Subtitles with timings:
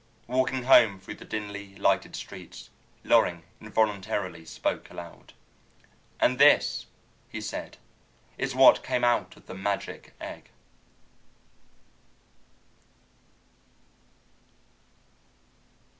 [0.25, 2.71] Walking home through the dimly lighted streets,
[3.03, 5.33] Loring involuntarily spoke aloud.
[6.19, 6.87] "And this,"
[7.29, 7.77] he said,
[8.35, 10.49] "is what came out of the magic egg!"